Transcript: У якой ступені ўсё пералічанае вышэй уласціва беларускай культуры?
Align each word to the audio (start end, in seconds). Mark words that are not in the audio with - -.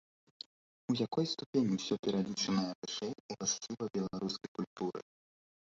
У 0.93 0.95
якой 1.07 1.25
ступені 1.33 1.71
ўсё 1.81 1.95
пералічанае 2.07 2.67
вышэй 2.81 3.13
уласціва 3.35 3.85
беларускай 4.01 4.49
культуры? 4.61 4.99